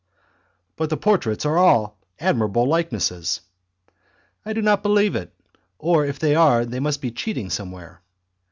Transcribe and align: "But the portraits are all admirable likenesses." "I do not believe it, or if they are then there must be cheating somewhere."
"But 0.77 0.89
the 0.89 0.97
portraits 0.97 1.45
are 1.45 1.59
all 1.59 1.95
admirable 2.17 2.65
likenesses." 2.65 3.41
"I 4.43 4.51
do 4.51 4.59
not 4.63 4.81
believe 4.81 5.15
it, 5.15 5.31
or 5.77 6.07
if 6.07 6.17
they 6.17 6.33
are 6.33 6.63
then 6.65 6.71
there 6.71 6.81
must 6.81 7.03
be 7.03 7.11
cheating 7.11 7.51
somewhere." 7.51 8.01